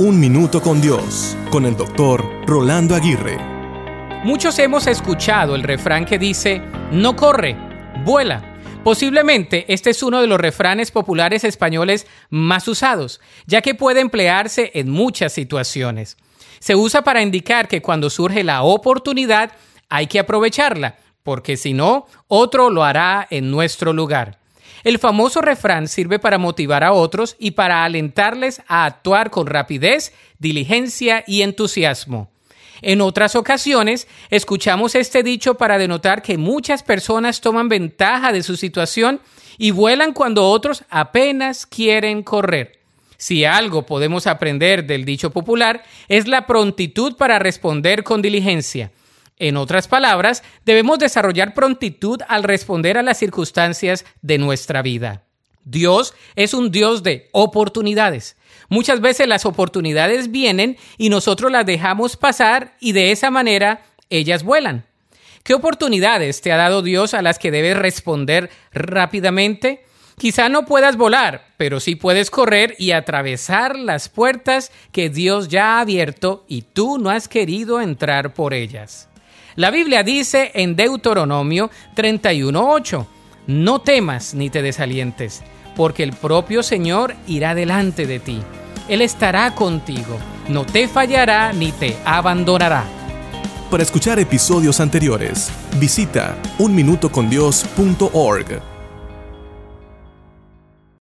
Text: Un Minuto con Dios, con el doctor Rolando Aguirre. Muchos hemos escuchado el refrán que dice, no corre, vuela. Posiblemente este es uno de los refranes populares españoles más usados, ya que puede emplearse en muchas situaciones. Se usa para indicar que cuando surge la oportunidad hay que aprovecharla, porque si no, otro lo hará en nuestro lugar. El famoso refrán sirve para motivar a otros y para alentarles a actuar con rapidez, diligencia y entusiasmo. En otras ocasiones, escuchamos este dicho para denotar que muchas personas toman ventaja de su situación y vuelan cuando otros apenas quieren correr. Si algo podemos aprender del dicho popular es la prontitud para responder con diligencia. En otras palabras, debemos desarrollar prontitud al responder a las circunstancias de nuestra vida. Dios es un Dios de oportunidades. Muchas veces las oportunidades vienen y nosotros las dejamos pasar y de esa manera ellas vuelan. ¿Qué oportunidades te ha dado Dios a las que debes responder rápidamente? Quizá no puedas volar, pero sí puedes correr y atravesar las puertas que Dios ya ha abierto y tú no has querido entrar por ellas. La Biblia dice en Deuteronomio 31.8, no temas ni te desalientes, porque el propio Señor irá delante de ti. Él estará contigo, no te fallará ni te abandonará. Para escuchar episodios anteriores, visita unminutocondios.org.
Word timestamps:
Un 0.00 0.18
Minuto 0.18 0.62
con 0.62 0.80
Dios, 0.80 1.36
con 1.50 1.66
el 1.66 1.76
doctor 1.76 2.24
Rolando 2.46 2.94
Aguirre. 2.94 3.36
Muchos 4.24 4.58
hemos 4.58 4.86
escuchado 4.86 5.54
el 5.54 5.62
refrán 5.62 6.06
que 6.06 6.18
dice, 6.18 6.62
no 6.90 7.14
corre, 7.14 7.54
vuela. 8.02 8.42
Posiblemente 8.82 9.66
este 9.68 9.90
es 9.90 10.02
uno 10.02 10.22
de 10.22 10.26
los 10.26 10.40
refranes 10.40 10.90
populares 10.90 11.44
españoles 11.44 12.06
más 12.30 12.66
usados, 12.66 13.20
ya 13.44 13.60
que 13.60 13.74
puede 13.74 14.00
emplearse 14.00 14.70
en 14.72 14.88
muchas 14.88 15.34
situaciones. 15.34 16.16
Se 16.60 16.74
usa 16.74 17.02
para 17.02 17.20
indicar 17.20 17.68
que 17.68 17.82
cuando 17.82 18.08
surge 18.08 18.42
la 18.42 18.62
oportunidad 18.62 19.52
hay 19.90 20.06
que 20.06 20.18
aprovecharla, 20.18 20.96
porque 21.22 21.58
si 21.58 21.74
no, 21.74 22.06
otro 22.26 22.70
lo 22.70 22.84
hará 22.84 23.26
en 23.28 23.50
nuestro 23.50 23.92
lugar. 23.92 24.39
El 24.84 24.98
famoso 24.98 25.40
refrán 25.40 25.88
sirve 25.88 26.18
para 26.18 26.38
motivar 26.38 26.84
a 26.84 26.92
otros 26.92 27.36
y 27.38 27.52
para 27.52 27.84
alentarles 27.84 28.62
a 28.66 28.84
actuar 28.84 29.30
con 29.30 29.46
rapidez, 29.46 30.12
diligencia 30.38 31.24
y 31.26 31.42
entusiasmo. 31.42 32.30
En 32.82 33.00
otras 33.00 33.36
ocasiones, 33.36 34.08
escuchamos 34.30 34.94
este 34.94 35.22
dicho 35.22 35.54
para 35.54 35.78
denotar 35.78 36.22
que 36.22 36.38
muchas 36.38 36.82
personas 36.82 37.40
toman 37.40 37.68
ventaja 37.68 38.32
de 38.32 38.42
su 38.42 38.56
situación 38.56 39.20
y 39.58 39.70
vuelan 39.70 40.14
cuando 40.14 40.48
otros 40.48 40.84
apenas 40.88 41.66
quieren 41.66 42.22
correr. 42.22 42.80
Si 43.18 43.44
algo 43.44 43.84
podemos 43.84 44.26
aprender 44.26 44.86
del 44.86 45.04
dicho 45.04 45.30
popular 45.30 45.84
es 46.08 46.26
la 46.26 46.46
prontitud 46.46 47.16
para 47.16 47.38
responder 47.38 48.02
con 48.02 48.22
diligencia. 48.22 48.90
En 49.40 49.56
otras 49.56 49.88
palabras, 49.88 50.42
debemos 50.66 50.98
desarrollar 50.98 51.54
prontitud 51.54 52.20
al 52.28 52.42
responder 52.42 52.98
a 52.98 53.02
las 53.02 53.18
circunstancias 53.18 54.04
de 54.20 54.36
nuestra 54.36 54.82
vida. 54.82 55.24
Dios 55.64 56.14
es 56.36 56.52
un 56.52 56.70
Dios 56.70 57.02
de 57.02 57.30
oportunidades. 57.32 58.36
Muchas 58.68 59.00
veces 59.00 59.26
las 59.26 59.46
oportunidades 59.46 60.30
vienen 60.30 60.76
y 60.98 61.08
nosotros 61.08 61.50
las 61.50 61.64
dejamos 61.64 62.18
pasar 62.18 62.76
y 62.80 62.92
de 62.92 63.12
esa 63.12 63.30
manera 63.30 63.82
ellas 64.10 64.42
vuelan. 64.42 64.84
¿Qué 65.42 65.54
oportunidades 65.54 66.42
te 66.42 66.52
ha 66.52 66.58
dado 66.58 66.82
Dios 66.82 67.14
a 67.14 67.22
las 67.22 67.38
que 67.38 67.50
debes 67.50 67.78
responder 67.78 68.50
rápidamente? 68.72 69.86
Quizá 70.18 70.50
no 70.50 70.66
puedas 70.66 70.98
volar, 70.98 71.46
pero 71.56 71.80
sí 71.80 71.94
puedes 71.94 72.30
correr 72.30 72.74
y 72.78 72.90
atravesar 72.90 73.78
las 73.78 74.10
puertas 74.10 74.70
que 74.92 75.08
Dios 75.08 75.48
ya 75.48 75.78
ha 75.78 75.80
abierto 75.80 76.44
y 76.46 76.60
tú 76.60 76.98
no 76.98 77.08
has 77.08 77.26
querido 77.26 77.80
entrar 77.80 78.34
por 78.34 78.52
ellas. 78.52 79.08
La 79.56 79.70
Biblia 79.70 80.02
dice 80.02 80.50
en 80.54 80.76
Deuteronomio 80.76 81.70
31.8, 81.96 83.06
no 83.46 83.80
temas 83.80 84.34
ni 84.34 84.50
te 84.50 84.62
desalientes, 84.62 85.42
porque 85.76 86.02
el 86.02 86.12
propio 86.12 86.62
Señor 86.62 87.14
irá 87.26 87.54
delante 87.54 88.06
de 88.06 88.20
ti. 88.20 88.40
Él 88.88 89.02
estará 89.02 89.54
contigo, 89.54 90.16
no 90.48 90.64
te 90.64 90.88
fallará 90.88 91.52
ni 91.52 91.72
te 91.72 91.96
abandonará. 92.04 92.84
Para 93.70 93.82
escuchar 93.82 94.18
episodios 94.18 94.80
anteriores, 94.80 95.50
visita 95.78 96.36
unminutocondios.org. 96.58 98.69